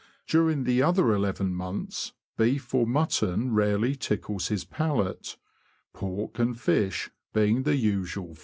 ''During 0.27 0.63
the 0.63 0.81
other 0.81 1.13
eleven 1.13 1.53
months, 1.53 2.11
beef 2.35 2.73
or 2.73 2.87
mutton 2.87 3.53
rarely 3.53 3.95
tickles 3.95 4.47
his 4.47 4.65
palate, 4.65 5.37
pork 5.93 6.39
and 6.39 6.59
fish 6.59 7.11
being 7.33 7.61
the 7.61 7.75
usual 7.75 8.33
food. 8.33 8.39